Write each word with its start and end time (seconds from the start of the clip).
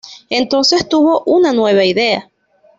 Entonces 0.31 0.89
tuvo 0.89 1.21
una 1.27 1.53
nueva 1.53 1.83
idea. 1.85 2.31